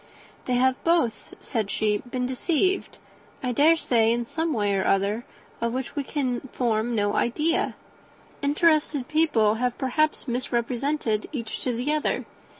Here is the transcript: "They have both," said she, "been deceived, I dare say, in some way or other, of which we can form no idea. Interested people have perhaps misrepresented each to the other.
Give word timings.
"They 0.45 0.55
have 0.55 0.83
both," 0.83 1.35
said 1.41 1.69
she, 1.69 1.99
"been 1.99 2.25
deceived, 2.25 2.97
I 3.43 3.51
dare 3.51 3.75
say, 3.75 4.11
in 4.11 4.25
some 4.25 4.51
way 4.51 4.73
or 4.75 4.83
other, 4.83 5.25
of 5.61 5.73
which 5.73 5.95
we 5.95 6.03
can 6.03 6.39
form 6.51 6.95
no 6.95 7.13
idea. 7.13 7.75
Interested 8.41 9.07
people 9.07 9.59
have 9.61 9.77
perhaps 9.77 10.27
misrepresented 10.27 11.29
each 11.31 11.63
to 11.65 11.75
the 11.75 11.93
other. 11.93 12.25